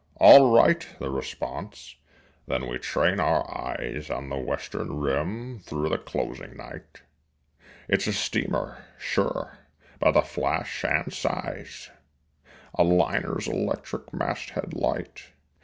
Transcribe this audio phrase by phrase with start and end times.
[0.17, 1.95] "All right!" the response.
[2.47, 7.03] Then we train our eyes On the western rim thro' the closing night.
[7.87, 9.59] It's a steamer, sure,
[9.99, 11.91] by the flash and size
[12.79, 15.25] A liner's electric masthead light.